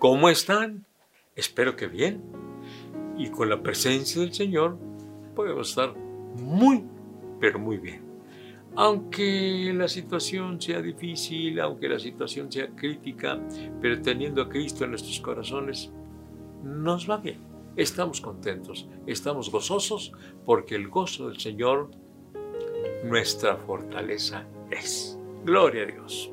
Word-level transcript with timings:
¿Cómo 0.00 0.30
están? 0.30 0.86
Espero 1.36 1.76
que 1.76 1.86
bien. 1.86 2.22
Y 3.18 3.28
con 3.28 3.50
la 3.50 3.62
presencia 3.62 4.22
del 4.22 4.32
Señor 4.32 4.78
podemos 5.36 5.68
estar 5.68 5.94
muy, 5.94 6.82
pero 7.38 7.58
muy 7.58 7.76
bien. 7.76 8.00
Aunque 8.76 9.70
la 9.76 9.88
situación 9.88 10.58
sea 10.58 10.80
difícil, 10.80 11.60
aunque 11.60 11.86
la 11.86 11.98
situación 11.98 12.50
sea 12.50 12.70
crítica, 12.70 13.38
pero 13.82 14.00
teniendo 14.00 14.40
a 14.40 14.48
Cristo 14.48 14.84
en 14.84 14.92
nuestros 14.92 15.20
corazones, 15.20 15.92
nos 16.64 17.08
va 17.08 17.18
bien. 17.18 17.36
Estamos 17.76 18.22
contentos, 18.22 18.88
estamos 19.06 19.50
gozosos, 19.52 20.12
porque 20.46 20.76
el 20.76 20.88
gozo 20.88 21.28
del 21.28 21.38
Señor, 21.38 21.90
nuestra 23.04 23.58
fortaleza 23.58 24.46
es. 24.70 25.18
Gloria 25.44 25.82
a 25.82 25.86
Dios. 25.86 26.32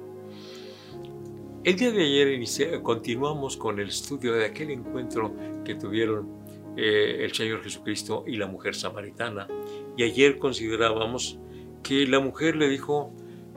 El 1.67 1.75
día 1.75 1.91
de 1.91 2.01
ayer 2.01 2.81
continuamos 2.81 3.57
con 3.57 3.77
el 3.81 3.89
estudio 3.89 4.31
de 4.31 4.45
aquel 4.45 4.71
encuentro 4.71 5.35
que 5.65 5.75
tuvieron 5.75 6.29
eh, 6.77 7.25
el 7.25 7.33
Señor 7.33 7.61
Jesucristo 7.61 8.23
y 8.25 8.37
la 8.37 8.47
mujer 8.47 8.73
samaritana. 8.73 9.49
Y 9.97 10.03
ayer 10.03 10.39
considerábamos 10.39 11.37
que 11.83 12.07
la 12.07 12.21
mujer 12.21 12.55
le 12.55 12.69
dijo, 12.69 13.11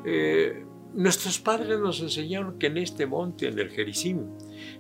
eh, 0.05 0.64
nuestros 0.92 1.38
padres 1.38 1.78
nos 1.78 2.00
enseñaron 2.00 2.59
que 2.59 2.66
en 2.66 2.78
este 2.78 3.06
monte, 3.06 3.46
en 3.46 3.56
el 3.60 3.70
Jericim, 3.70 4.27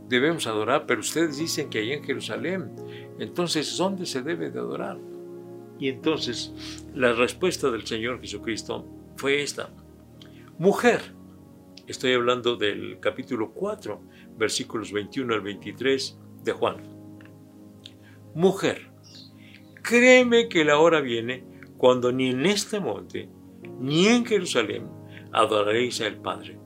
debemos 0.08 0.48
adorar, 0.48 0.86
pero 0.86 0.98
ustedes 0.98 1.38
dicen 1.38 1.70
que 1.70 1.78
allá 1.78 1.94
en 1.94 2.02
Jerusalén. 2.02 2.72
Entonces, 3.20 3.76
¿dónde 3.76 4.06
se 4.06 4.22
debe 4.22 4.50
de 4.50 4.58
adorar? 4.58 4.98
Y 5.78 5.88
entonces 5.88 6.52
la 6.96 7.12
respuesta 7.12 7.70
del 7.70 7.86
Señor 7.86 8.20
Jesucristo 8.20 8.84
fue 9.14 9.40
esta. 9.40 9.70
Mujer, 10.58 11.19
Estoy 11.86 12.12
hablando 12.12 12.56
del 12.56 12.98
capítulo 13.00 13.52
4, 13.52 14.00
versículos 14.36 14.92
21 14.92 15.34
al 15.34 15.40
23 15.40 16.18
de 16.44 16.52
Juan. 16.52 16.76
Mujer, 18.34 18.90
créeme 19.82 20.48
que 20.48 20.64
la 20.64 20.78
hora 20.78 21.00
viene 21.00 21.44
cuando 21.78 22.12
ni 22.12 22.30
en 22.30 22.46
este 22.46 22.78
monte, 22.78 23.28
ni 23.78 24.06
en 24.06 24.24
Jerusalén 24.24 24.88
adoraréis 25.32 26.00
al 26.00 26.20
Padre. 26.20 26.58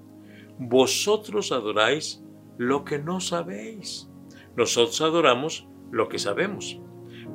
Vosotros 0.58 1.52
adoráis 1.52 2.22
lo 2.58 2.84
que 2.84 2.98
no 2.98 3.20
sabéis. 3.20 4.10
Nosotros 4.56 5.00
adoramos 5.00 5.66
lo 5.90 6.08
que 6.08 6.18
sabemos, 6.18 6.80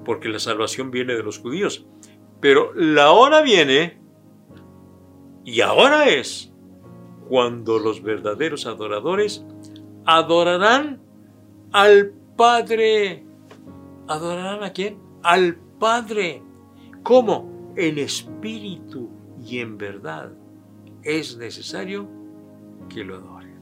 porque 0.05 0.29
la 0.29 0.39
salvación 0.39 0.91
viene 0.91 1.15
de 1.15 1.23
los 1.23 1.39
judíos. 1.39 1.87
Pero 2.39 2.73
la 2.75 3.11
hora 3.11 3.41
viene, 3.41 3.99
y 5.43 5.61
ahora 5.61 6.07
es, 6.09 6.53
cuando 7.29 7.77
los 7.77 8.01
verdaderos 8.01 8.65
adoradores 8.65 9.45
adorarán 10.05 10.99
al 11.71 12.11
Padre. 12.35 13.23
¿Adorarán 14.07 14.63
a 14.63 14.73
quién? 14.73 14.97
Al 15.21 15.55
Padre. 15.79 16.41
¿Cómo? 17.03 17.73
En 17.75 17.99
espíritu 17.99 19.09
y 19.45 19.59
en 19.59 19.77
verdad. 19.77 20.31
Es 21.03 21.37
necesario 21.37 22.09
que 22.89 23.03
lo 23.03 23.15
adoren. 23.17 23.59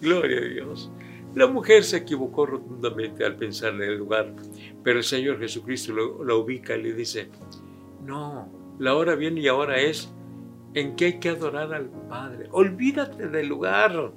Gloria 0.00 0.38
a 0.38 0.44
Dios. 0.44 0.90
La 1.34 1.48
mujer 1.48 1.84
se 1.84 1.98
equivocó 1.98 2.46
rotundamente 2.46 3.24
al 3.24 3.36
pensar 3.36 3.74
en 3.74 3.82
el 3.82 3.98
lugar, 3.98 4.34
pero 4.82 4.98
el 4.98 5.04
Señor 5.04 5.38
Jesucristo 5.38 5.92
lo, 5.92 6.38
ubica 6.38 6.76
y 6.76 6.82
le 6.82 6.94
dice, 6.94 7.28
no, 8.04 8.48
la 8.78 8.94
hora 8.94 9.16
viene 9.16 9.40
y 9.40 9.48
ahora 9.48 9.76
es 9.78 10.10
en 10.76 10.94
que 10.94 11.06
hay 11.06 11.18
que 11.18 11.30
adorar 11.30 11.72
al 11.72 11.88
Padre. 11.88 12.48
Olvídate 12.52 13.28
del 13.28 13.48
lugar. 13.48 14.12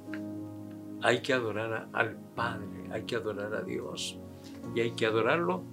Hay 1.02 1.22
que 1.22 1.32
adorar 1.32 1.88
al 1.94 2.16
Padre, 2.36 2.86
hay 2.92 3.04
que 3.04 3.16
adorar 3.16 3.54
a 3.54 3.62
Dios. 3.62 4.18
Y 4.74 4.80
hay 4.80 4.90
que 4.90 5.06
adorarlo 5.06 5.64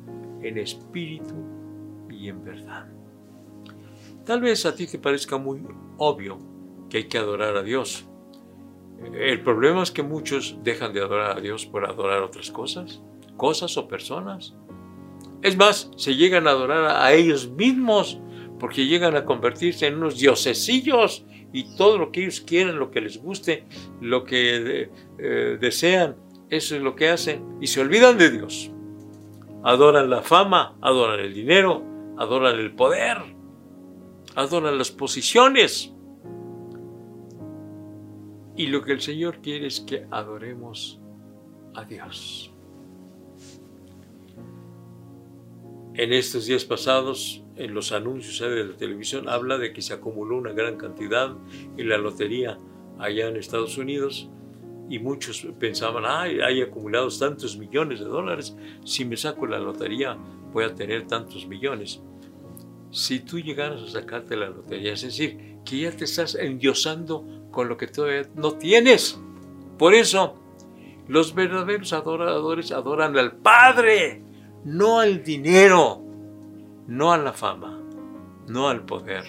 en 0.41 0.57
espíritu 0.57 1.35
y 2.09 2.29
en 2.29 2.41
verdad. 2.41 2.87
Tal 4.25 4.39
vez 4.39 4.65
a 4.65 4.73
ti 4.73 4.87
te 4.87 4.97
parezca 4.97 5.37
muy 5.37 5.61
obvio 5.97 6.37
que 6.89 6.99
hay 6.99 7.07
que 7.09 7.17
adorar 7.17 7.57
a 7.57 7.63
Dios. 7.63 8.07
El 9.13 9.41
problema 9.43 9.83
es 9.83 9.91
que 9.91 10.03
muchos 10.03 10.57
dejan 10.63 10.93
de 10.93 11.01
adorar 11.01 11.37
a 11.37 11.41
Dios 11.41 11.65
por 11.65 11.85
adorar 11.85 12.21
otras 12.23 12.49
cosas, 12.49 13.01
cosas 13.35 13.75
o 13.75 13.89
personas. 13.89 14.55
Es 15.41 15.57
más, 15.57 15.91
se 15.97 16.15
llegan 16.15 16.47
a 16.47 16.51
adorar 16.51 16.85
a 16.85 17.11
ellos 17.11 17.49
mismos 17.49 18.21
porque 18.59 18.85
llegan 18.85 19.15
a 19.15 19.25
convertirse 19.25 19.87
en 19.87 19.95
unos 19.95 20.17
diosesillos 20.17 21.25
y 21.53 21.75
todo 21.75 21.97
lo 21.97 22.11
que 22.11 22.21
ellos 22.21 22.41
quieren, 22.41 22.79
lo 22.79 22.91
que 22.91 23.01
les 23.01 23.21
guste, 23.21 23.65
lo 24.01 24.23
que 24.23 24.89
eh, 25.19 25.57
desean, 25.59 26.15
eso 26.49 26.75
es 26.75 26.81
lo 26.81 26.95
que 26.95 27.09
hacen 27.09 27.57
y 27.61 27.67
se 27.67 27.81
olvidan 27.81 28.17
de 28.17 28.31
Dios. 28.31 28.71
Adoran 29.63 30.09
la 30.09 30.21
fama, 30.21 30.77
adoran 30.81 31.19
el 31.19 31.33
dinero, 31.33 31.83
adoran 32.17 32.59
el 32.59 32.73
poder, 32.73 33.17
adoran 34.35 34.77
las 34.77 34.91
posiciones. 34.91 35.93
Y 38.55 38.67
lo 38.67 38.83
que 38.83 38.93
el 38.93 39.01
Señor 39.01 39.39
quiere 39.41 39.67
es 39.67 39.81
que 39.81 40.07
adoremos 40.09 40.99
a 41.75 41.83
Dios. 41.83 42.51
En 45.93 46.13
estos 46.13 46.45
días 46.45 46.63
pasados 46.63 47.43
en 47.57 47.73
los 47.73 47.91
anuncios 47.91 48.39
de 48.39 48.63
la 48.63 48.77
televisión 48.77 49.27
habla 49.27 49.57
de 49.57 49.73
que 49.73 49.81
se 49.81 49.93
acumuló 49.93 50.37
una 50.37 50.53
gran 50.53 50.77
cantidad 50.77 51.35
en 51.77 51.89
la 51.89 51.97
lotería 51.97 52.57
allá 52.99 53.27
en 53.27 53.35
Estados 53.35 53.77
Unidos 53.77 54.29
y 54.89 54.99
muchos 54.99 55.45
pensaban, 55.59 56.03
ay, 56.07 56.39
hay 56.39 56.61
acumulados 56.61 57.19
tantos 57.19 57.57
millones 57.57 57.99
de 57.99 58.05
dólares, 58.05 58.55
si 58.85 59.03
me 59.05 59.17
saco 59.17 59.45
la 59.45 59.59
lotería 59.59 60.17
voy 60.53 60.63
a 60.63 60.73
tener 60.73 61.07
tantos 61.07 61.45
millones. 61.47 62.01
Si 62.89 63.19
tú 63.19 63.39
llegaras 63.39 63.81
a 63.81 63.87
sacarte 63.87 64.37
la 64.37 64.49
lotería, 64.49 64.93
es 64.93 65.01
decir, 65.01 65.57
que 65.65 65.79
ya 65.79 65.91
te 65.91 66.05
estás 66.05 66.35
endiosando 66.35 67.49
con 67.51 67.67
lo 67.67 67.75
que 67.75 67.87
todavía 67.87 68.29
no 68.35 68.53
tienes. 68.53 69.19
Por 69.77 69.93
eso, 69.93 70.35
los 71.07 71.35
verdaderos 71.35 71.91
adoradores 71.91 72.71
adoran 72.71 73.17
al 73.17 73.35
Padre, 73.35 74.23
no 74.63 74.99
al 74.99 75.21
dinero 75.21 76.06
no 76.87 77.11
a 77.11 77.17
la 77.17 77.33
fama, 77.33 77.81
no 78.47 78.69
al 78.69 78.85
poder, 78.85 79.25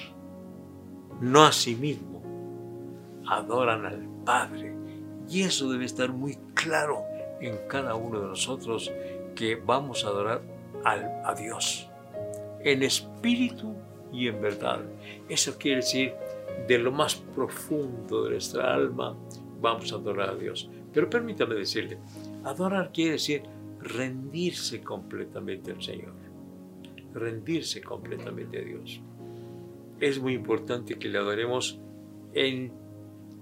no 1.21 1.45
a 1.45 1.53
sí 1.53 1.75
mismo. 1.75 2.23
Adoran 3.27 3.85
al 3.85 4.09
Padre. 4.25 4.75
Y 5.29 5.43
eso 5.43 5.71
debe 5.71 5.85
estar 5.85 6.13
muy 6.13 6.39
claro 6.55 7.03
en 7.41 7.59
cada 7.69 7.95
uno 7.97 8.21
de 8.21 8.29
nosotros 8.29 8.91
que 9.35 9.57
vamos 9.57 10.05
a 10.05 10.09
adorar 10.09 10.41
a 10.85 11.35
Dios 11.35 11.89
en 12.61 12.83
espíritu 12.83 13.75
y 14.13 14.29
en 14.29 14.41
verdad. 14.41 14.81
Eso 15.29 15.59
quiere 15.59 15.79
decir, 15.79 16.15
de 16.67 16.79
lo 16.79 16.93
más 16.93 17.17
profundo 17.17 18.25
de 18.25 18.31
nuestra 18.31 18.73
alma, 18.73 19.17
vamos 19.61 19.93
a 19.93 19.97
adorar 19.97 20.31
a 20.31 20.35
Dios. 20.35 20.71
Pero 20.93 21.11
permítame 21.11 21.57
decirle, 21.57 21.99
adorar 22.45 22.91
quiere 22.93 23.13
decir 23.13 23.43
rendirse 23.81 24.81
completamente 24.81 25.73
al 25.73 25.83
Señor 25.83 26.28
rendirse 27.15 27.83
completamente 27.83 28.59
a 28.59 28.63
Dios. 28.63 29.01
Es 30.01 30.21
muy 30.21 30.35
importante 30.35 30.99
que 30.99 31.09
le 31.09 31.19
adoremos 31.19 31.81
en 32.35 32.73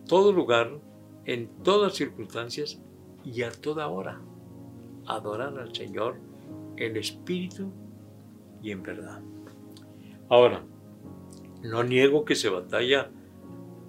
todo 0.07 0.33
lugar, 0.33 0.79
en 1.25 1.49
todas 1.63 1.95
circunstancias 1.95 2.81
y 3.25 3.43
a 3.43 3.51
toda 3.51 3.89
hora. 3.89 4.21
Adorar 5.07 5.59
al 5.59 5.75
Señor 5.75 6.17
en 6.77 6.97
espíritu 6.97 7.73
y 8.63 8.71
en 8.71 8.83
verdad. 8.83 9.23
Ahora, 10.29 10.65
no 11.63 11.85
niego 11.85 12.25
que 12.25 12.35
se 12.35 12.49
batalla 12.49 13.11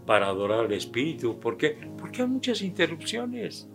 para 0.06 0.28
adorar 0.28 0.66
al 0.66 0.72
Espíritu. 0.72 1.40
¿Por 1.40 1.58
qué? 1.58 1.92
Porque 1.98 2.22
hay 2.22 2.28
muchas 2.28 2.62
interrupciones. 2.62 3.70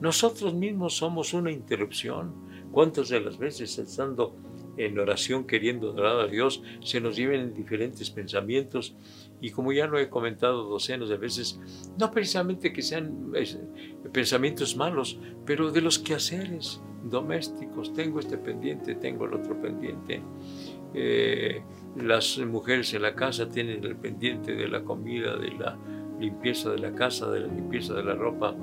Nosotros 0.00 0.54
mismos 0.54 0.96
somos 0.96 1.32
una 1.32 1.50
interrupción. 1.50 2.34
¿Cuántas 2.70 3.08
de 3.08 3.20
las 3.20 3.38
veces 3.38 3.78
estando 3.78 4.36
en 4.76 4.98
oración 4.98 5.46
queriendo 5.46 5.90
adorar 5.90 6.20
a 6.20 6.26
Dios, 6.26 6.62
se 6.82 7.00
nos 7.00 7.16
lleven 7.16 7.54
diferentes 7.54 8.10
pensamientos 8.10 8.94
y 9.40 9.50
como 9.50 9.72
ya 9.72 9.86
lo 9.86 9.98
he 9.98 10.08
comentado 10.08 10.64
docenas 10.64 11.08
de 11.08 11.16
veces, 11.16 11.60
no 11.98 12.10
precisamente 12.10 12.72
que 12.72 12.80
sean 12.80 13.32
pensamientos 14.12 14.76
malos, 14.76 15.18
pero 15.44 15.70
de 15.70 15.80
los 15.80 15.98
quehaceres 15.98 16.80
domésticos, 17.02 17.92
tengo 17.92 18.20
este 18.20 18.38
pendiente, 18.38 18.94
tengo 18.94 19.26
el 19.26 19.34
otro 19.34 19.60
pendiente. 19.60 20.22
Eh, 20.94 21.60
las 21.96 22.38
mujeres 22.38 22.94
en 22.94 23.02
la 23.02 23.14
casa 23.14 23.48
tienen 23.48 23.84
el 23.84 23.96
pendiente 23.96 24.54
de 24.54 24.68
la 24.68 24.84
comida, 24.84 25.36
de 25.36 25.50
la 25.50 25.76
limpieza 26.20 26.70
de 26.70 26.78
la 26.78 26.94
casa, 26.94 27.28
de 27.30 27.40
la 27.40 27.48
limpieza 27.48 27.94
de 27.94 28.04
la 28.04 28.14
ropa. 28.14 28.54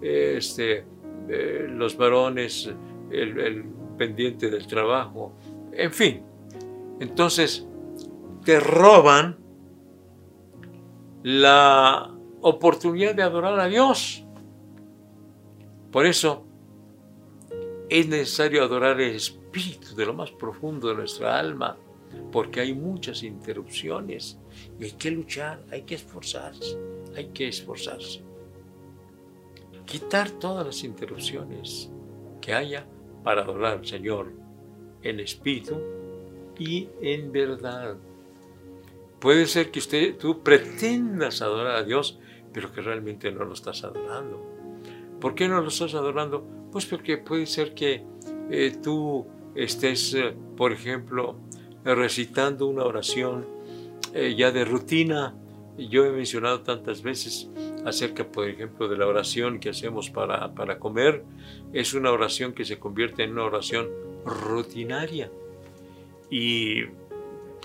Este, 0.00 0.84
eh, 1.28 1.66
los 1.68 1.96
varones, 1.96 2.72
el 3.10 3.64
pendiente 3.96 4.50
del 4.50 4.66
trabajo, 4.66 5.32
en 5.72 5.92
fin. 5.92 6.22
Entonces, 7.00 7.66
te 8.44 8.60
roban 8.60 9.38
la 11.22 12.12
oportunidad 12.40 13.14
de 13.14 13.22
adorar 13.22 13.58
a 13.60 13.66
Dios. 13.66 14.24
Por 15.90 16.06
eso 16.06 16.44
es 17.88 18.08
necesario 18.08 18.62
adorar 18.64 19.00
el 19.00 19.14
Espíritu 19.14 19.94
de 19.94 20.06
lo 20.06 20.14
más 20.14 20.30
profundo 20.30 20.88
de 20.88 20.94
nuestra 20.94 21.38
alma, 21.38 21.76
porque 22.30 22.60
hay 22.60 22.74
muchas 22.74 23.22
interrupciones 23.22 24.38
y 24.78 24.84
hay 24.84 24.92
que 24.92 25.10
luchar, 25.10 25.62
hay 25.70 25.82
que 25.82 25.96
esforzarse, 25.96 26.78
hay 27.16 27.26
que 27.26 27.48
esforzarse. 27.48 28.22
Quitar 29.84 30.30
todas 30.30 30.66
las 30.66 30.84
interrupciones 30.84 31.90
que 32.40 32.54
haya 32.54 32.86
para 33.22 33.42
adorar 33.42 33.78
al 33.78 33.86
Señor 33.86 34.32
en 35.02 35.20
espíritu 35.20 35.76
y 36.58 36.88
en 37.00 37.32
verdad. 37.32 37.96
Puede 39.18 39.46
ser 39.46 39.70
que 39.70 39.78
usted, 39.78 40.16
tú 40.18 40.42
pretendas 40.42 41.42
adorar 41.42 41.76
a 41.76 41.84
Dios, 41.84 42.18
pero 42.52 42.72
que 42.72 42.80
realmente 42.80 43.30
no 43.30 43.44
lo 43.44 43.54
estás 43.54 43.84
adorando. 43.84 44.44
¿Por 45.20 45.34
qué 45.34 45.48
no 45.48 45.60
lo 45.60 45.68
estás 45.68 45.94
adorando? 45.94 46.44
Pues 46.72 46.86
porque 46.86 47.18
puede 47.18 47.46
ser 47.46 47.74
que 47.74 48.04
eh, 48.50 48.76
tú 48.82 49.26
estés, 49.54 50.14
eh, 50.14 50.34
por 50.56 50.72
ejemplo, 50.72 51.36
recitando 51.84 52.66
una 52.66 52.84
oración 52.84 53.46
eh, 54.14 54.34
ya 54.36 54.50
de 54.50 54.64
rutina. 54.64 55.34
Yo 55.78 56.04
he 56.04 56.10
mencionado 56.10 56.62
tantas 56.62 57.02
veces 57.02 57.48
acerca, 57.84 58.24
por 58.24 58.48
ejemplo, 58.48 58.88
de 58.88 58.96
la 58.96 59.06
oración 59.06 59.58
que 59.58 59.70
hacemos 59.70 60.10
para, 60.10 60.54
para 60.54 60.78
comer. 60.78 61.24
Es 61.72 61.94
una 61.94 62.10
oración 62.12 62.52
que 62.52 62.64
se 62.64 62.78
convierte 62.78 63.24
en 63.24 63.32
una 63.32 63.44
oración 63.44 63.88
rutinaria. 64.24 65.30
Y 66.30 66.84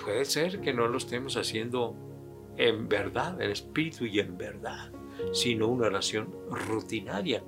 puede 0.03 0.25
ser 0.25 0.61
que 0.61 0.73
no 0.73 0.87
lo 0.87 0.97
estemos 0.97 1.37
haciendo 1.37 1.95
en 2.57 2.89
verdad, 2.89 3.39
en 3.41 3.51
espíritu 3.51 4.05
y 4.05 4.19
en 4.19 4.37
verdad, 4.37 4.91
sino 5.31 5.67
una 5.67 5.87
oración 5.87 6.33
rutinaria. 6.49 7.43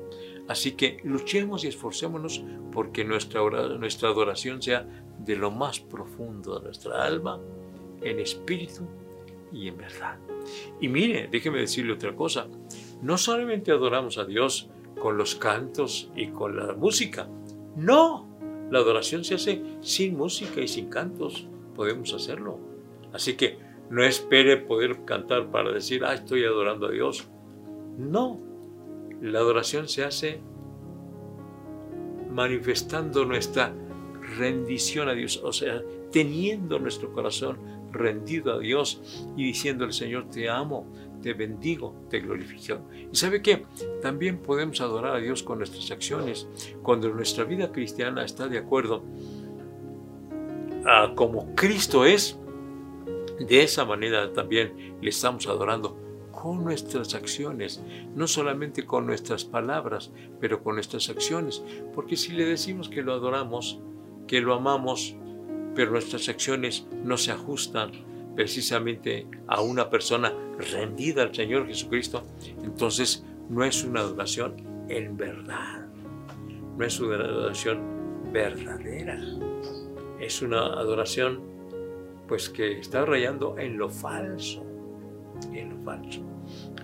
Así 0.47 0.71
que 0.71 0.97
luchemos 1.03 1.63
y 1.63 1.67
esforcémonos 1.67 2.43
porque 2.71 3.03
nuestra, 3.03 3.41
nuestra 3.77 4.09
adoración 4.09 4.61
sea 4.61 4.87
de 5.19 5.35
lo 5.35 5.51
más 5.51 5.79
profundo 5.79 6.59
de 6.59 6.65
nuestra 6.65 7.03
alma, 7.03 7.39
en 8.01 8.19
espíritu 8.19 8.87
y 9.51 9.67
en 9.67 9.77
verdad. 9.77 10.17
Y 10.79 10.87
mire, 10.87 11.27
déjeme 11.29 11.59
decirle 11.59 11.93
otra 11.93 12.15
cosa, 12.15 12.47
no 13.01 13.17
solamente 13.17 13.71
adoramos 13.71 14.17
a 14.17 14.25
Dios 14.25 14.69
con 14.99 15.17
los 15.17 15.35
cantos 15.35 16.11
y 16.15 16.27
con 16.27 16.57
la 16.57 16.73
música, 16.73 17.27
no, 17.75 18.27
la 18.69 18.79
adoración 18.79 19.23
se 19.23 19.35
hace 19.35 19.63
sin 19.81 20.17
música 20.17 20.61
y 20.61 20.67
sin 20.67 20.89
cantos, 20.89 21.47
podemos 21.75 22.13
hacerlo. 22.13 22.59
Así 23.13 23.35
que 23.35 23.57
no 23.89 24.03
espere 24.03 24.57
poder 24.57 25.05
cantar 25.05 25.49
para 25.49 25.71
decir, 25.71 26.03
ah, 26.03 26.13
estoy 26.13 26.43
adorando 26.43 26.87
a 26.87 26.91
Dios. 26.91 27.27
No, 27.97 28.39
la 29.21 29.39
adoración 29.39 29.87
se 29.87 30.03
hace 30.03 30.41
manifestando 32.29 33.25
nuestra 33.25 33.73
rendición 34.37 35.09
a 35.09 35.13
Dios, 35.13 35.41
o 35.43 35.51
sea, 35.51 35.81
teniendo 36.11 36.79
nuestro 36.79 37.11
corazón 37.11 37.57
rendido 37.91 38.53
a 38.53 38.59
Dios 38.59 39.01
y 39.35 39.45
diciendo 39.45 39.85
al 39.85 39.93
Señor, 39.93 40.29
te 40.29 40.49
amo, 40.49 40.85
te 41.21 41.33
bendigo, 41.33 41.95
te 42.09 42.19
glorifico. 42.19 42.79
Y 43.11 43.15
sabe 43.15 43.41
que 43.41 43.65
también 44.01 44.39
podemos 44.39 44.81
adorar 44.81 45.15
a 45.15 45.19
Dios 45.19 45.43
con 45.43 45.59
nuestras 45.59 45.91
acciones. 45.91 46.47
Cuando 46.83 47.09
nuestra 47.09 47.43
vida 47.43 47.71
cristiana 47.71 48.23
está 48.23 48.47
de 48.47 48.57
acuerdo 48.57 49.03
a 50.85 51.13
como 51.15 51.53
Cristo 51.55 52.05
es, 52.05 52.37
de 53.39 53.63
esa 53.63 53.85
manera 53.85 54.33
también 54.33 54.97
le 55.01 55.09
estamos 55.09 55.47
adorando 55.47 55.97
con 56.31 56.63
nuestras 56.63 57.15
acciones, 57.15 57.81
no 58.15 58.27
solamente 58.27 58.85
con 58.85 59.05
nuestras 59.05 59.43
palabras, 59.43 60.11
pero 60.39 60.63
con 60.63 60.75
nuestras 60.75 61.09
acciones. 61.09 61.63
Porque 61.93 62.15
si 62.15 62.31
le 62.31 62.45
decimos 62.45 62.87
que 62.89 63.01
lo 63.01 63.13
adoramos, 63.13 63.79
que 64.27 64.39
lo 64.41 64.53
amamos, 64.53 65.15
pero 65.75 65.91
nuestras 65.91 66.29
acciones 66.29 66.87
no 67.03 67.17
se 67.17 67.31
ajustan 67.31 67.91
precisamente 68.39 69.27
a 69.47 69.59
una 69.59 69.89
persona 69.89 70.33
rendida 70.71 71.23
al 71.23 71.35
Señor 71.35 71.67
Jesucristo, 71.67 72.23
entonces 72.63 73.25
no 73.49 73.65
es 73.65 73.83
una 73.83 73.99
adoración 73.99 74.55
en 74.87 75.17
verdad, 75.17 75.85
no 76.77 76.85
es 76.85 77.01
una 77.01 77.15
adoración 77.15 77.81
verdadera, 78.31 79.19
es 80.21 80.41
una 80.41 80.67
adoración 80.67 81.41
pues 82.29 82.47
que 82.47 82.79
está 82.79 83.03
rayando 83.03 83.57
en 83.59 83.77
lo 83.77 83.89
falso, 83.89 84.65
en 85.51 85.71
lo 85.71 85.83
falso. 85.83 86.21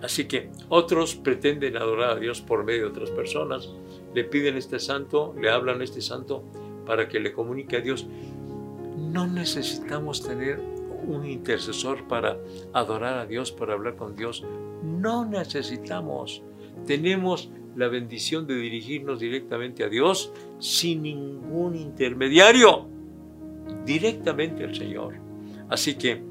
Así 0.04 0.26
que 0.26 0.50
otros 0.68 1.16
pretenden 1.16 1.78
adorar 1.78 2.18
a 2.18 2.20
Dios 2.20 2.42
por 2.42 2.66
medio 2.66 2.82
de 2.82 2.88
otras 2.90 3.12
personas, 3.12 3.70
le 4.14 4.26
piden 4.26 4.58
este 4.58 4.78
santo, 4.78 5.34
le 5.40 5.50
hablan 5.50 5.80
a 5.80 5.86
este 5.86 6.02
santo 6.02 6.44
para 6.86 7.08
que 7.08 7.22
le 7.22 7.32
comunique 7.32 7.78
a 7.78 7.80
Dios. 7.80 8.06
No 8.98 9.26
necesitamos 9.26 10.22
tener 10.22 10.76
un 11.08 11.26
intercesor 11.26 12.08
para 12.08 12.38
adorar 12.74 13.20
a 13.20 13.26
Dios, 13.26 13.52
para 13.52 13.74
hablar 13.74 13.96
con 13.96 14.16
Dios. 14.16 14.44
No 14.84 15.26
necesitamos. 15.26 16.42
Tenemos 16.86 17.50
la 17.76 17.88
bendición 17.88 18.48
de 18.48 18.56
dirigirnos 18.56 19.20
directamente 19.20 19.84
a 19.84 19.90
Dios 19.90 20.32
sin 20.60 21.04
ningún 21.04 21.76
intermediario, 21.76 22.88
directamente 23.86 24.64
al 24.64 24.76
Señor. 24.76 25.16
Así 25.70 25.96
que 25.96 26.22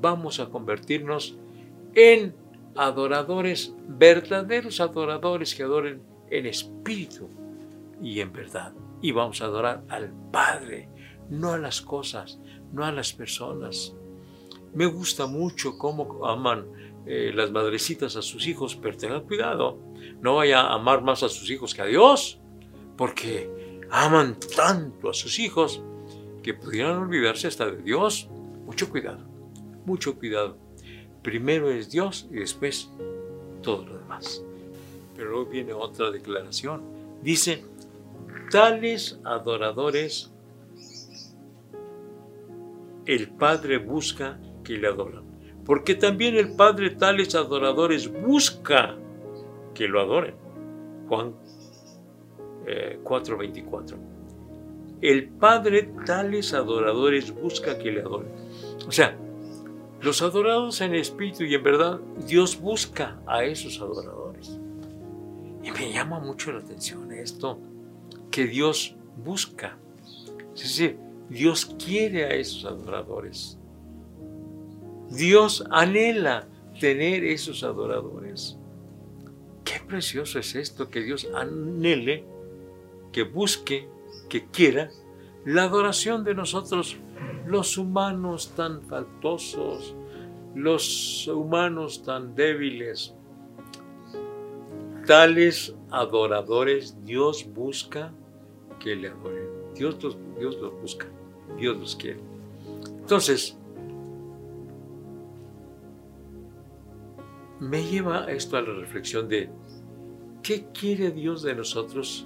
vamos 0.00 0.40
a 0.40 0.50
convertirnos 0.50 1.36
en 1.94 2.34
adoradores, 2.76 3.74
verdaderos 3.88 4.80
adoradores 4.80 5.54
que 5.54 5.62
adoren 5.62 6.02
en 6.30 6.46
espíritu 6.46 7.28
y 8.02 8.20
en 8.20 8.32
verdad. 8.32 8.72
Y 9.02 9.12
vamos 9.12 9.40
a 9.40 9.46
adorar 9.46 9.84
al 9.88 10.12
Padre, 10.30 10.88
no 11.30 11.52
a 11.52 11.58
las 11.58 11.80
cosas, 11.80 12.38
no 12.72 12.84
a 12.84 12.92
las 12.92 13.12
personas. 13.12 13.94
Me 14.74 14.86
gusta 14.86 15.26
mucho 15.26 15.76
cómo 15.76 16.26
aman 16.26 16.66
eh, 17.06 17.32
las 17.34 17.50
madrecitas 17.50 18.16
a 18.16 18.22
sus 18.22 18.46
hijos, 18.46 18.76
pero 18.76 18.96
tengan 18.96 19.22
cuidado, 19.22 19.78
no 20.20 20.36
vaya 20.36 20.60
a 20.60 20.74
amar 20.74 21.02
más 21.02 21.22
a 21.22 21.28
sus 21.28 21.50
hijos 21.50 21.74
que 21.74 21.82
a 21.82 21.86
Dios, 21.86 22.40
porque 22.96 23.80
aman 23.90 24.36
tanto 24.54 25.10
a 25.10 25.14
sus 25.14 25.38
hijos 25.38 25.82
que 26.42 26.54
pudieran 26.54 26.98
olvidarse 26.98 27.48
hasta 27.48 27.70
de 27.70 27.82
Dios. 27.82 28.28
Mucho 28.64 28.88
cuidado, 28.88 29.26
mucho 29.84 30.16
cuidado. 30.16 30.56
Primero 31.22 31.70
es 31.70 31.90
Dios 31.90 32.28
y 32.30 32.36
después 32.36 32.90
todo 33.62 33.84
lo 33.84 33.98
demás. 33.98 34.42
Pero 35.16 35.30
luego 35.30 35.50
viene 35.50 35.72
otra 35.72 36.10
declaración. 36.10 36.82
Dice, 37.22 37.64
tales 38.50 39.18
adoradores 39.24 40.32
el 43.06 43.28
Padre 43.30 43.78
busca 43.78 44.38
que 44.64 44.76
le 44.76 44.88
adoran. 44.88 45.24
Porque 45.64 45.94
también 45.94 46.36
el 46.36 46.56
Padre 46.56 46.90
tales 46.90 47.34
adoradores 47.34 48.10
busca 48.10 48.96
que 49.74 49.88
lo 49.88 50.00
adoren. 50.00 50.34
Juan 51.08 51.34
4:24. 53.02 53.96
Eh, 53.96 54.00
el 55.02 55.28
Padre 55.28 55.90
tales 56.04 56.52
adoradores 56.54 57.34
busca 57.34 57.78
que 57.78 57.90
le 57.92 58.00
adoren. 58.00 58.32
O 58.86 58.92
sea, 58.92 59.16
los 60.00 60.22
adorados 60.22 60.80
en 60.80 60.94
espíritu 60.94 61.44
y 61.44 61.54
en 61.54 61.62
verdad, 61.62 62.00
Dios 62.26 62.58
busca 62.58 63.20
a 63.26 63.44
esos 63.44 63.80
adoradores. 63.80 64.58
Y 65.62 65.70
me 65.70 65.92
llama 65.92 66.20
mucho 66.20 66.52
la 66.52 66.60
atención 66.60 67.12
esto, 67.12 67.58
que 68.30 68.46
Dios 68.46 68.96
busca. 69.22 69.76
Es 70.54 70.62
decir, 70.62 70.98
Dios 71.28 71.76
quiere 71.84 72.24
a 72.24 72.30
esos 72.30 72.64
adoradores. 72.64 73.59
Dios 75.10 75.64
anhela 75.70 76.46
tener 76.78 77.24
esos 77.24 77.62
adoradores. 77.64 78.56
Qué 79.64 79.80
precioso 79.86 80.38
es 80.38 80.54
esto, 80.54 80.88
que 80.88 81.00
Dios 81.00 81.28
anhele, 81.34 82.24
que 83.12 83.24
busque, 83.24 83.88
que 84.28 84.46
quiera 84.46 84.90
la 85.44 85.64
adoración 85.64 86.24
de 86.24 86.34
nosotros, 86.34 86.96
los 87.46 87.76
humanos 87.76 88.52
tan 88.56 88.82
faltosos, 88.82 89.94
los 90.54 91.26
humanos 91.26 92.02
tan 92.04 92.34
débiles. 92.34 93.14
Tales 95.06 95.74
adoradores 95.90 97.04
Dios 97.04 97.46
busca 97.52 98.12
que 98.78 98.94
le 98.94 99.08
adoren. 99.08 99.48
Dios 99.74 99.98
Dios 100.38 100.56
los 100.60 100.80
busca, 100.80 101.06
Dios 101.58 101.76
los 101.76 101.96
quiere. 101.96 102.20
Entonces, 103.00 103.56
me 107.60 107.84
lleva 107.84 108.30
esto 108.30 108.56
a 108.56 108.62
la 108.62 108.72
reflexión 108.72 109.28
de, 109.28 109.50
¿qué 110.42 110.66
quiere 110.72 111.10
Dios 111.10 111.42
de 111.42 111.54
nosotros 111.54 112.24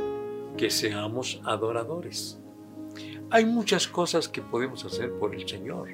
que 0.56 0.70
seamos 0.70 1.40
adoradores? 1.44 2.40
Hay 3.30 3.44
muchas 3.44 3.88
cosas 3.88 4.28
que 4.28 4.40
podemos 4.40 4.84
hacer 4.84 5.12
por 5.18 5.34
el 5.34 5.48
Señor. 5.48 5.88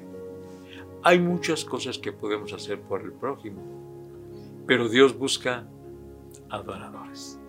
Hay 1.03 1.19
muchas 1.19 1.65
cosas 1.65 1.97
que 1.97 2.11
podemos 2.11 2.53
hacer 2.53 2.79
por 2.81 3.01
el 3.01 3.13
prójimo. 3.13 3.61
Pero 4.67 4.87
Dios 4.87 5.17
busca 5.17 5.67
adoradores. 6.49 7.39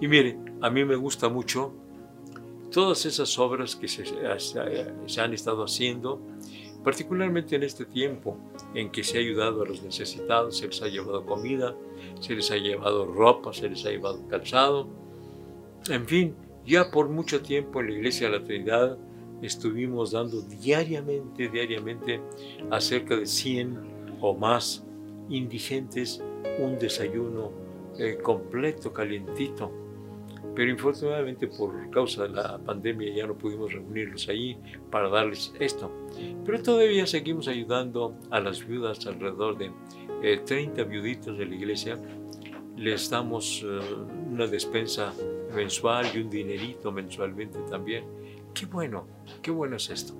Y 0.00 0.08
mire, 0.08 0.38
a 0.62 0.70
mí 0.70 0.84
me 0.84 0.96
gusta 0.96 1.28
mucho 1.28 1.74
todas 2.70 3.04
esas 3.06 3.38
obras 3.38 3.76
que 3.76 3.86
se, 3.86 4.04
se, 4.06 5.20
han 5.20 5.34
estado 5.34 5.62
haciendo, 5.62 6.20
particularmente 6.84 7.56
en 7.56 7.62
este 7.62 7.86
tiempo 7.86 8.36
en 8.74 8.90
que 8.90 9.02
se 9.02 9.16
ha 9.16 9.20
ayudado 9.20 9.62
a 9.62 9.66
los 9.66 9.82
necesitados, 9.82 10.58
se 10.58 10.68
les 10.68 10.82
ha 10.82 10.88
llevado 10.88 11.24
comida, 11.24 11.74
se 12.20 12.34
les 12.34 12.50
ha 12.50 12.56
llevado 12.56 13.06
ropa, 13.06 13.52
se 13.52 13.68
les 13.68 13.84
ha 13.86 13.90
llevado 13.90 14.28
calzado. 14.28 14.86
En 15.88 16.06
fin, 16.06 16.34
ya 16.66 16.90
por 16.90 17.08
mucho 17.08 17.42
tiempo 17.42 17.80
en 17.80 17.86
la 17.88 17.92
Iglesia 17.94 18.30
de 18.30 18.38
la 18.38 18.44
Trinidad 18.44 18.98
estuvimos 19.42 20.12
dando 20.12 20.42
diariamente, 20.42 21.48
diariamente 21.48 22.20
a 22.70 22.80
cerca 22.80 23.16
de 23.16 23.26
100 23.26 24.16
o 24.20 24.34
más 24.34 24.84
indigentes 25.28 26.22
un 26.58 26.78
desayuno 26.78 27.52
eh, 27.98 28.18
completo, 28.22 28.92
calientito. 28.92 29.83
Pero 30.54 30.70
infortunadamente 30.70 31.48
por 31.48 31.90
causa 31.90 32.24
de 32.24 32.30
la 32.30 32.58
pandemia 32.58 33.12
ya 33.12 33.26
no 33.26 33.36
pudimos 33.36 33.72
reunirlos 33.72 34.28
ahí 34.28 34.56
para 34.90 35.08
darles 35.08 35.52
esto. 35.58 35.90
Pero 36.44 36.62
todavía 36.62 37.06
seguimos 37.06 37.48
ayudando 37.48 38.16
a 38.30 38.40
las 38.40 38.66
viudas, 38.66 39.04
alrededor 39.06 39.58
de 39.58 39.72
30 40.38 40.80
eh, 40.80 40.84
viuditos 40.84 41.36
de 41.36 41.46
la 41.46 41.54
iglesia. 41.54 41.98
Les 42.76 43.10
damos 43.10 43.64
eh, 43.64 43.80
una 44.30 44.46
despensa 44.46 45.12
mensual 45.54 46.06
y 46.14 46.18
un 46.18 46.30
dinerito 46.30 46.92
mensualmente 46.92 47.58
también. 47.68 48.04
Qué 48.52 48.66
bueno, 48.66 49.06
qué 49.42 49.50
bueno 49.50 49.76
es 49.76 49.90
esto. 49.90 50.14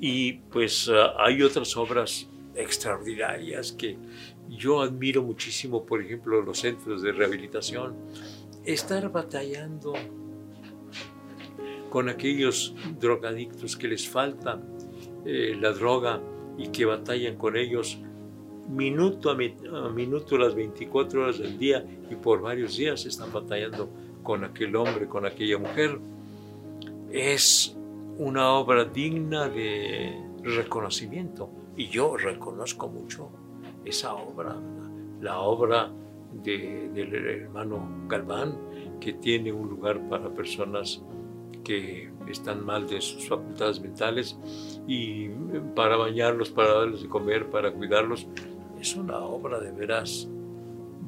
Y 0.00 0.34
pues 0.34 0.90
hay 1.18 1.42
otras 1.42 1.76
obras 1.76 2.28
extraordinarias 2.54 3.72
que 3.72 3.96
yo 4.48 4.80
admiro 4.80 5.22
muchísimo, 5.22 5.84
por 5.84 6.02
ejemplo, 6.02 6.42
los 6.42 6.60
centros 6.60 7.02
de 7.02 7.12
rehabilitación, 7.12 7.94
estar 8.64 9.10
batallando 9.10 9.92
con 11.90 12.08
aquellos 12.08 12.74
drogadictos 12.98 13.76
que 13.76 13.88
les 13.88 14.08
falta 14.08 14.60
eh, 15.24 15.56
la 15.60 15.70
droga 15.72 16.20
y 16.58 16.68
que 16.68 16.84
batallan 16.84 17.36
con 17.36 17.56
ellos 17.56 17.98
minuto 18.68 19.30
a, 19.30 19.34
minuto 19.90 20.38
las 20.38 20.54
24 20.54 21.22
horas 21.22 21.38
del 21.38 21.58
día 21.58 21.84
y 22.10 22.14
por 22.14 22.40
varios 22.40 22.76
días 22.76 23.04
están 23.06 23.32
batallando 23.32 23.88
con 24.22 24.44
aquel 24.44 24.74
hombre, 24.76 25.06
con 25.06 25.26
aquella 25.26 25.58
mujer. 25.58 25.98
Es 27.10 27.76
una 28.18 28.52
obra 28.52 28.84
digna 28.84 29.48
de 29.48 30.18
reconocimiento 30.42 31.50
y 31.76 31.88
yo 31.88 32.16
reconozco 32.16 32.88
mucho 32.88 33.28
esa 33.84 34.14
obra, 34.14 34.56
la 35.20 35.40
obra 35.40 35.90
del 36.42 37.14
hermano 37.14 38.06
Galván, 38.08 38.56
que 39.00 39.12
tiene 39.14 39.52
un 39.52 39.68
lugar 39.68 40.08
para 40.08 40.32
personas 40.32 41.02
que 41.62 42.10
están 42.28 42.64
mal 42.64 42.86
de 42.86 43.00
sus 43.00 43.28
facultades 43.28 43.80
mentales 43.80 44.38
y 44.86 45.28
para 45.74 45.96
bañarlos, 45.96 46.50
para 46.50 46.74
darles 46.74 47.02
de 47.02 47.08
comer, 47.08 47.50
para 47.50 47.72
cuidarlos. 47.72 48.26
Es 48.80 48.96
una 48.96 49.18
obra 49.18 49.60
de 49.60 49.72
veras 49.72 50.28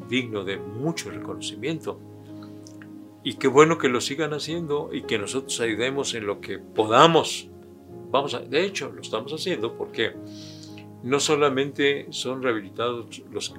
digno 0.09 0.45
de 0.45 0.59
mucho 0.59 1.11
reconocimiento. 1.11 2.00
Y 3.23 3.35
qué 3.35 3.49
bueno 3.49 3.76
que 3.76 3.88
lo 3.88 4.00
sigan 4.00 4.33
haciendo 4.33 4.90
y 4.92 5.02
que 5.02 5.18
nosotros 5.18 5.61
ayudemos 5.61 6.14
en 6.14 6.26
lo 6.26 6.40
que 6.40 6.59
podamos. 6.59 7.50
Vamos 8.11 8.38
de 8.49 8.64
hecho, 8.64 8.92
lo 8.92 9.00
estamos 9.00 9.33
haciendo 9.33 9.76
porque 9.76 10.12
no 11.06 11.20
solamente 11.20 12.08
son 12.10 12.42
rehabilitados 12.42 13.22
los, 13.30 13.54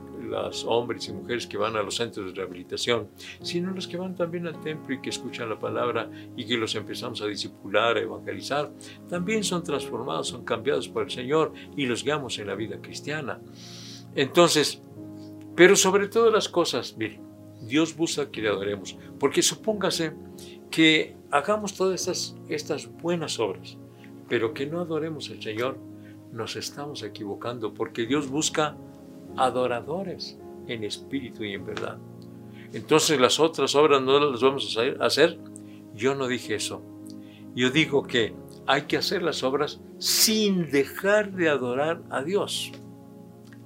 hombres 0.66 1.08
y 1.08 1.13
mujeres 1.13 1.48
que 1.48 1.56
van 1.56 1.77
a 1.77 1.82
los 1.82 1.96
centros 1.96 2.25
de 2.27 2.34
rehabilitación, 2.34 3.08
sino 3.42 3.72
los 3.72 3.88
que 3.88 3.96
van 3.96 4.16
también 4.16 4.46
al 4.46 4.60
templo 4.60 4.94
y 4.94 5.00
que 5.00 5.10
escuchan 5.10 5.48
la 5.48 5.58
palabra 5.58 6.12
y 6.36 6.46
que 6.46 6.58
los 6.58 6.75
empezamos 6.75 7.22
a 7.22 7.27
discipular, 7.27 7.96
a 7.96 8.01
evangelizar, 8.01 8.70
también 9.08 9.46
son 9.46 9.63
transformados, 9.63 10.27
son 10.27 10.44
cambiados 10.44 10.89
por 10.89 11.04
el 11.04 11.10
Señor 11.10 11.54
y 11.77 11.86
los 11.86 12.04
guiamos 12.04 12.38
en 12.38 12.48
la 12.48 12.56
vida 12.56 12.82
cristiana. 12.82 13.39
Entonces, 14.13 14.82
pero 15.56 15.77
sobre 15.77 16.10
todas 16.10 16.34
las 16.34 16.50
cosas, 16.50 16.98
mire, 16.98 17.22
Dios 17.62 17.96
busca 17.96 18.30
que 18.30 18.42
le 18.42 18.50
adoremos, 18.50 18.98
porque 19.18 19.42
supóngase 19.42 20.12
que 20.70 21.16
hagamos 21.32 21.75
todas 21.75 22.36
estas 22.50 22.89
buenas 23.01 23.39
obras, 23.39 23.77
pero 24.27 24.54
que 24.54 24.66
no 24.66 24.82
adoremos 24.82 25.30
al 25.30 25.42
Señor, 25.42 25.77
nos 26.32 26.56
estamos 26.56 27.04
equivocando 27.04 27.74
porque 27.74 28.06
Dios 28.06 28.30
busca 28.30 28.76
adoradores 29.36 30.38
en 30.68 30.84
espíritu 30.84 31.44
y 31.44 31.54
en 31.54 31.66
verdad. 31.66 31.98
Entonces 32.74 33.20
las 33.20 33.40
otras 33.40 33.76
obras 33.76 34.02
no 34.02 34.20
las 34.32 34.42
vamos 34.42 34.78
a 34.78 35.06
hacer. 35.06 35.40
Yo 35.96 36.16
no 36.16 36.28
dije 36.28 36.56
eso. 36.56 36.82
Yo 37.56 37.70
digo 37.72 38.04
que 38.04 38.36
hay 38.66 38.84
que 38.84 38.98
hacer 38.98 39.24
las 39.24 39.44
obras 39.44 39.80
sin 39.98 40.70
dejar 40.70 41.32
de 41.32 41.50
adorar 41.50 42.04
a 42.10 42.22
Dios. 42.22 42.72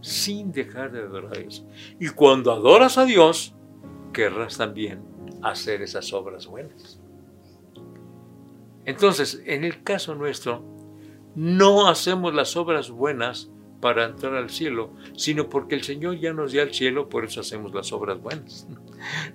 Sin 0.01 0.51
dejar 0.51 0.91
de 0.91 1.00
adorar 1.00 1.38
a 1.38 1.39
Dios. 1.39 1.65
Y 2.00 2.10
cuando 2.10 2.51
adoras 2.51 2.98
a 2.98 3.06
Dios, 3.06 3.56
querrás 4.13 4.58
también 4.58 5.01
hacer 5.41 5.82
esas 5.82 6.13
obras 6.13 6.46
buenas. 6.48 7.00
Entonces, 8.86 9.41
en 9.46 9.63
el 9.63 9.84
caso 9.84 10.15
nuestro, 10.15 10.63
no 11.35 11.88
hacemos 11.88 12.33
las 12.33 12.55
obras 12.57 12.89
buenas 12.91 13.50
para 13.81 14.05
entrar 14.05 14.35
al 14.35 14.50
cielo, 14.50 14.91
sino 15.15 15.50
porque 15.50 15.75
el 15.75 15.83
Señor 15.83 16.19
ya 16.19 16.33
nos 16.33 16.51
dio 16.51 16.61
al 16.61 16.73
cielo, 16.73 17.09
por 17.09 17.25
eso 17.25 17.41
hacemos 17.41 17.73
las 17.73 17.91
obras 17.91 18.21
buenas. 18.21 18.67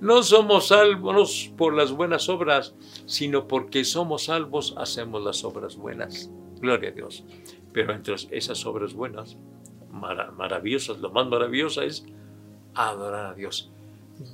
No 0.00 0.22
somos 0.22 0.68
salvos 0.68 1.52
por 1.56 1.74
las 1.74 1.90
buenas 1.90 2.28
obras, 2.28 2.76
sino 3.06 3.48
porque 3.48 3.84
somos 3.84 4.26
salvos 4.26 4.74
hacemos 4.78 5.24
las 5.24 5.42
obras 5.42 5.76
buenas. 5.76 6.30
Gloria 6.60 6.90
a 6.90 6.92
Dios. 6.92 7.24
Pero 7.72 7.92
entre 7.92 8.14
esas 8.30 8.64
obras 8.64 8.94
buenas, 8.94 9.36
maravillosas, 9.90 10.98
lo 10.98 11.10
más 11.10 11.26
maravilloso 11.26 11.82
es 11.82 12.06
adorar 12.74 13.26
a 13.26 13.34
Dios. 13.34 13.72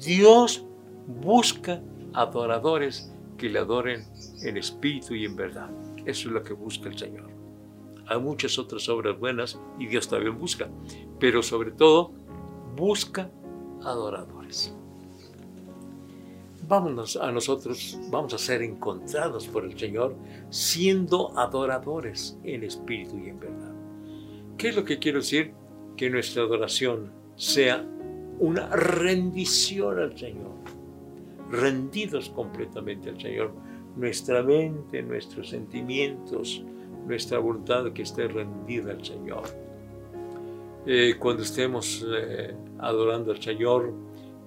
Dios 0.04 0.66
busca 1.06 1.80
adoradores 2.12 3.10
que 3.38 3.48
le 3.48 3.58
adoren 3.58 4.04
en 4.42 4.58
espíritu 4.58 5.14
y 5.14 5.24
en 5.24 5.34
verdad. 5.34 5.70
Eso 6.04 6.28
es 6.28 6.34
lo 6.34 6.42
que 6.42 6.52
busca 6.52 6.90
el 6.90 6.98
Señor 6.98 7.41
hay 8.12 8.20
muchas 8.20 8.58
otras 8.58 8.88
obras 8.88 9.18
buenas 9.18 9.58
y 9.78 9.86
Dios 9.86 10.08
también 10.08 10.38
busca, 10.38 10.68
pero 11.18 11.42
sobre 11.42 11.70
todo 11.70 12.12
busca 12.76 13.30
adoradores. 13.82 14.74
Vámonos 16.68 17.16
a 17.16 17.32
nosotros, 17.32 17.98
vamos 18.10 18.34
a 18.34 18.38
ser 18.38 18.62
encontrados 18.62 19.48
por 19.48 19.64
el 19.64 19.78
Señor 19.78 20.14
siendo 20.50 21.36
adoradores 21.38 22.38
en 22.44 22.64
espíritu 22.64 23.18
y 23.18 23.30
en 23.30 23.40
verdad. 23.40 23.74
¿Qué 24.58 24.68
es 24.68 24.76
lo 24.76 24.84
que 24.84 24.98
quiero 24.98 25.18
decir? 25.18 25.54
Que 25.96 26.10
nuestra 26.10 26.42
adoración 26.42 27.12
sea 27.36 27.84
una 28.38 28.68
rendición 28.68 29.98
al 29.98 30.18
Señor, 30.18 30.52
rendidos 31.50 32.30
completamente 32.30 33.10
al 33.10 33.20
Señor, 33.20 33.54
nuestra 33.96 34.42
mente, 34.42 35.02
nuestros 35.02 35.48
sentimientos, 35.48 36.64
nuestra 37.06 37.38
voluntad 37.38 37.92
que 37.92 38.02
esté 38.02 38.28
rendida 38.28 38.92
al 38.92 39.04
Señor. 39.04 39.44
Eh, 40.86 41.14
cuando 41.18 41.42
estemos 41.42 42.04
eh, 42.08 42.54
adorando 42.78 43.32
al 43.32 43.40
Señor, 43.40 43.94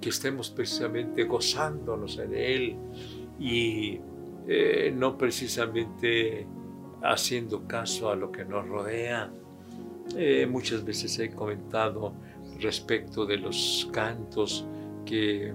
que 0.01 0.09
estemos 0.09 0.49
precisamente 0.49 1.23
gozándonos 1.23 2.17
en 2.17 2.35
Él 2.35 2.75
y 3.39 3.99
eh, 4.47 4.93
no 4.95 5.17
precisamente 5.17 6.45
haciendo 7.01 7.65
caso 7.67 8.09
a 8.09 8.15
lo 8.15 8.31
que 8.31 8.43
nos 8.43 8.67
rodea. 8.67 9.31
muchas 10.49 10.83
veces 10.83 11.17
he 11.19 11.29
comentado 11.31 12.13
respecto 12.59 13.25
de 13.25 13.37
los 13.37 13.89
cantos 13.91 14.65
que 15.05 15.53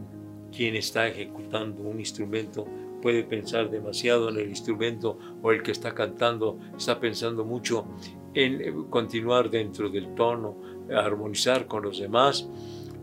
quien 0.54 0.76
está 0.76 1.06
ejecutando 1.06 1.82
un 1.82 2.00
instrumento 2.00 2.66
puede 3.00 3.24
pensar 3.24 3.70
demasiado 3.70 4.28
en 4.28 4.38
el 4.38 4.48
instrumento 4.48 5.18
o 5.42 5.52
el 5.52 5.62
que 5.62 5.72
está 5.72 5.94
cantando 5.94 6.58
está 6.76 7.00
pensando 7.00 7.44
mucho 7.44 7.86
en 8.34 8.60
eh, 8.60 8.74
continuar 8.88 9.50
dentro 9.50 9.88
del 9.88 10.14
tono, 10.14 10.56
armonizar 10.94 11.66
con 11.66 11.82
los 11.82 11.98
demás. 11.98 12.48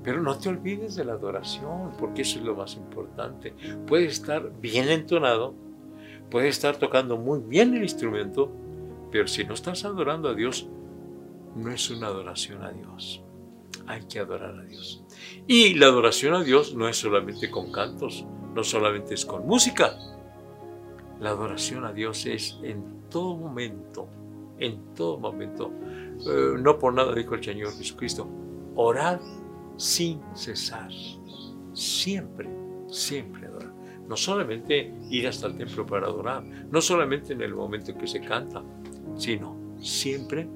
Pero 0.03 0.21
no 0.21 0.37
te 0.37 0.49
olvides 0.49 0.95
de 0.95 1.03
la 1.03 1.13
adoración, 1.13 1.91
porque 1.99 2.21
eso 2.21 2.39
es 2.39 2.45
lo 2.45 2.55
más 2.55 2.75
importante. 2.75 3.53
Puede 3.85 4.05
estar 4.05 4.51
bien 4.61 4.87
entonado, 4.89 5.53
puede 6.29 6.47
estar 6.47 6.77
tocando 6.77 7.17
muy 7.17 7.39
bien 7.39 7.75
el 7.75 7.83
instrumento, 7.83 8.49
pero 9.11 9.27
si 9.27 9.43
no 9.43 9.53
estás 9.53 9.83
adorando 9.83 10.29
a 10.29 10.33
Dios, 10.33 10.69
no 11.55 11.71
es 11.71 11.89
una 11.89 12.07
adoración 12.07 12.63
a 12.63 12.71
Dios. 12.71 13.21
Hay 13.86 14.01
que 14.03 14.19
adorar 14.19 14.60
a 14.60 14.63
Dios. 14.63 15.03
Y 15.46 15.75
la 15.75 15.88
adoración 15.88 16.34
a 16.34 16.43
Dios 16.43 16.75
no 16.75 16.88
es 16.88 16.98
solamente 16.98 17.50
con 17.51 17.72
cantos, 17.72 18.25
no 18.53 18.63
solamente 18.63 19.13
es 19.13 19.25
con 19.25 19.46
música. 19.46 19.98
La 21.19 21.29
adoración 21.29 21.86
a 21.86 21.93
Dios 21.93 22.25
es 22.25 22.57
en 22.63 23.10
todo 23.10 23.36
momento, 23.36 24.07
en 24.60 24.93
todo 24.93 25.19
momento. 25.19 25.72
Eh, 26.27 26.55
no 26.60 26.77
por 26.77 26.93
nada 26.93 27.13
dijo 27.13 27.36
el 27.36 27.43
Señor 27.43 27.75
Jesucristo, 27.77 28.27
orad 28.75 29.19
sin 29.77 30.22
cesar, 30.34 30.91
siempre 31.74 32.57
siempre 32.89 33.48
adorar. 33.48 33.74
No 34.07 34.15
solamente 34.15 34.93
ir 35.10 35.27
hasta 35.27 35.48
el 35.48 35.57
templo 35.57 35.86
para 35.86 36.07
adorar, 36.07 36.43
no 36.43 36.81
solamente 36.81 37.34
en 37.34 37.41
el 37.41 37.53
momento 37.53 37.91
en 37.91 37.98
que 37.98 38.07
se 38.07 38.22
canta, 38.22 38.63
sino 39.15 39.75
siempre 39.79 40.48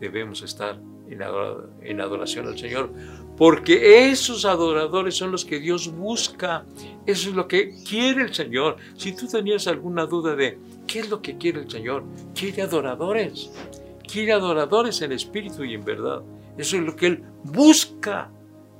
debemos 0.00 0.42
estar 0.42 0.80
en 1.08 2.00
adoración 2.00 2.46
al 2.46 2.58
Señor, 2.58 2.90
porque 3.36 4.10
esos 4.10 4.44
adoradores 4.44 5.14
son 5.14 5.30
los 5.30 5.44
que 5.44 5.60
Dios 5.60 5.94
busca, 5.94 6.64
eso 7.04 7.30
es 7.30 7.36
lo 7.36 7.46
que 7.46 7.74
quiere 7.88 8.22
el 8.22 8.34
Señor. 8.34 8.76
Si 8.96 9.12
tú 9.12 9.26
tenías 9.26 9.66
alguna 9.66 10.06
duda 10.06 10.34
de 10.34 10.58
qué 10.86 11.00
es 11.00 11.10
lo 11.10 11.20
que 11.20 11.36
quiere 11.36 11.60
el 11.60 11.70
Señor, 11.70 12.04
quiere 12.34 12.62
adoradores, 12.62 13.50
quiere 14.10 14.32
adoradores 14.32 15.02
en 15.02 15.12
espíritu 15.12 15.64
y 15.64 15.74
en 15.74 15.84
verdad. 15.84 16.22
Eso 16.56 16.76
es 16.76 16.82
lo 16.82 16.96
que 16.96 17.06
Él 17.08 17.22
busca, 17.44 18.30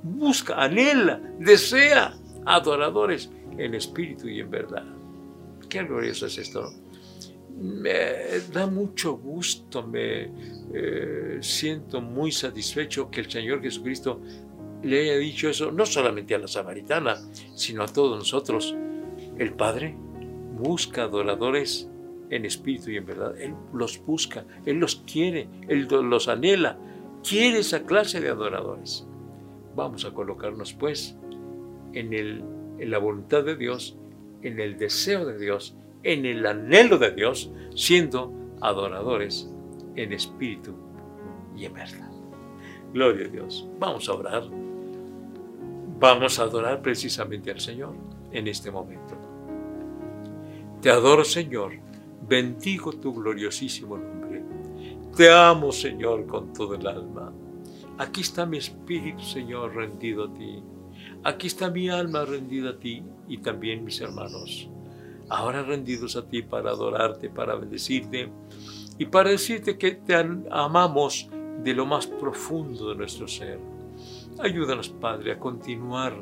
busca, 0.01 0.55
anhela, 0.55 1.21
desea 1.39 2.17
adoradores 2.45 3.29
en 3.57 3.75
espíritu 3.75 4.27
y 4.27 4.39
en 4.39 4.49
verdad. 4.49 4.85
Qué 5.69 5.83
glorioso 5.83 6.25
es 6.25 6.37
esto. 6.37 6.73
Me 7.59 8.39
da 8.53 8.67
mucho 8.67 9.17
gusto, 9.17 9.85
me 9.85 10.31
eh, 10.73 11.37
siento 11.41 12.01
muy 12.01 12.31
satisfecho 12.31 13.09
que 13.09 13.21
el 13.21 13.31
Señor 13.31 13.61
Jesucristo 13.61 14.21
le 14.83 15.01
haya 15.01 15.17
dicho 15.17 15.49
eso, 15.49 15.71
no 15.71 15.85
solamente 15.85 16.35
a 16.35 16.39
la 16.39 16.47
samaritana, 16.47 17.15
sino 17.55 17.83
a 17.83 17.87
todos 17.87 18.17
nosotros. 18.17 18.75
El 19.37 19.53
Padre 19.53 19.95
busca 20.57 21.03
adoradores 21.03 21.89
en 22.29 22.45
espíritu 22.45 22.91
y 22.91 22.97
en 22.97 23.05
verdad. 23.05 23.39
Él 23.39 23.53
los 23.73 24.03
busca, 24.05 24.45
Él 24.65 24.77
los 24.77 24.97
quiere, 25.11 25.47
Él 25.67 25.87
los 25.89 26.27
anhela, 26.27 26.77
quiere 27.27 27.59
esa 27.59 27.83
clase 27.83 28.19
de 28.19 28.29
adoradores. 28.29 29.07
Vamos 29.75 30.05
a 30.05 30.13
colocarnos 30.13 30.73
pues 30.73 31.17
en, 31.93 32.13
en 32.13 32.91
la 32.91 32.97
voluntad 32.97 33.43
de 33.43 33.55
Dios, 33.55 33.97
en 34.41 34.59
el 34.59 34.77
deseo 34.77 35.25
de 35.25 35.37
Dios, 35.37 35.75
en 36.03 36.25
el 36.25 36.45
anhelo 36.45 36.97
de 36.97 37.11
Dios, 37.11 37.51
siendo 37.75 38.33
adoradores 38.61 39.51
en 39.97 40.13
espíritu 40.13 40.73
y 41.55 41.65
en 41.65 41.73
verdad. 41.73 42.11
Gloria 42.93 43.25
a 43.25 43.29
Dios. 43.29 43.67
Vamos 43.79 44.07
a 44.07 44.13
orar. 44.13 44.43
Vamos 45.99 46.39
a 46.39 46.43
adorar 46.43 46.81
precisamente 46.81 47.51
al 47.51 47.59
Señor 47.59 47.95
en 48.31 48.47
este 48.47 48.71
momento. 48.71 49.15
Te 50.81 50.89
adoro, 50.89 51.25
Señor. 51.25 51.73
Bendigo 52.27 52.93
tu 52.93 53.13
gloriosísimo 53.13 53.97
nombre. 53.97 54.43
Te 55.15 55.31
amo, 55.31 55.71
Señor, 55.71 56.27
con 56.27 56.53
todo 56.53 56.75
el 56.75 56.85
alma. 56.85 57.33
Aquí 57.97 58.21
está 58.21 58.45
mi 58.45 58.57
espíritu, 58.57 59.23
Señor, 59.23 59.75
rendido 59.75 60.25
a 60.25 60.33
ti. 60.33 60.63
Aquí 61.23 61.47
está 61.47 61.71
mi 61.71 61.89
alma 61.89 62.25
rendida 62.25 62.71
a 62.71 62.79
ti 62.79 63.03
y 63.27 63.39
también 63.39 63.83
mis 63.83 63.99
hermanos. 64.01 64.69
Ahora 65.29 65.63
rendidos 65.63 66.15
a 66.15 66.27
ti 66.27 66.43
para 66.43 66.69
adorarte, 66.69 67.29
para 67.29 67.55
bendecirte 67.55 68.29
y 68.97 69.05
para 69.05 69.29
decirte 69.29 69.77
que 69.77 69.91
te 69.91 70.15
amamos 70.49 71.29
de 71.63 71.73
lo 71.73 71.85
más 71.85 72.07
profundo 72.07 72.89
de 72.89 72.95
nuestro 72.95 73.27
ser. 73.27 73.59
Ayúdanos, 74.39 74.89
Padre, 74.89 75.31
a 75.33 75.39
continuar 75.39 76.13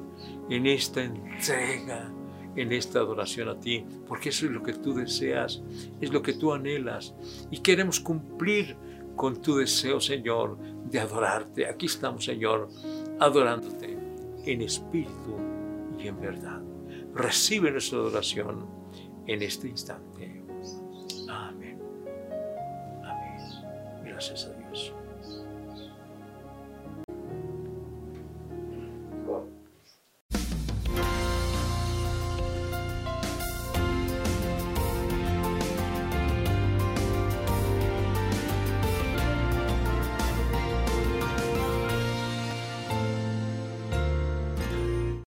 en 0.49 0.65
esta 0.65 1.03
entrega, 1.03 2.11
en 2.55 2.71
esta 2.71 2.99
adoración 2.99 3.49
a 3.49 3.59
ti, 3.59 3.85
porque 4.07 4.29
eso 4.29 4.45
es 4.45 4.51
lo 4.51 4.63
que 4.63 4.73
tú 4.73 4.93
deseas, 4.93 5.61
es 5.99 6.11
lo 6.11 6.21
que 6.21 6.33
tú 6.33 6.53
anhelas 6.53 7.13
y 7.51 7.59
queremos 7.59 7.99
cumplir 7.99 8.77
con 9.15 9.41
tu 9.41 9.57
deseo, 9.57 9.99
Señor, 9.99 10.57
de 10.89 10.99
adorarte. 10.99 11.67
Aquí 11.67 11.87
estamos, 11.87 12.25
Señor, 12.25 12.69
adorándote 13.19 13.97
en 14.45 14.61
espíritu 14.61 15.37
y 15.99 16.07
en 16.07 16.19
verdad. 16.19 16.61
Recibe 17.13 17.71
nuestra 17.71 17.99
adoración 17.99 18.65
en 19.25 19.41
este 19.41 19.67
instante. 19.67 20.34
Gracias 24.15 24.45
a 24.45 24.53
Dios. 24.53 24.93